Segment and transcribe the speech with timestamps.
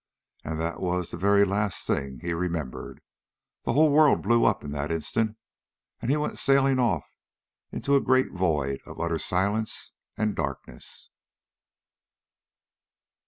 [0.43, 3.01] And that was the very last thing he remembered.
[3.65, 5.37] The whole world blew up in that instant
[6.01, 7.05] and he went sailing off
[7.71, 11.11] into a great void of utter silence and darkness.